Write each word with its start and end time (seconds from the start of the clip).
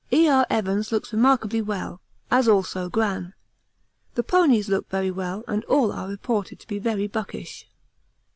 E.R. 0.11 0.47
Evans 0.49 0.91
looks 0.91 1.13
remarkably 1.13 1.61
well, 1.61 2.01
as 2.31 2.47
also 2.47 2.89
Gran. 2.89 3.35
The 4.15 4.23
ponies 4.23 4.67
look 4.67 4.89
very 4.89 5.11
well 5.11 5.43
and 5.47 5.63
all 5.65 5.91
are 5.91 6.07
reported 6.09 6.59
to 6.61 6.67
be 6.67 6.79
very 6.79 7.05
buckish. 7.07 7.67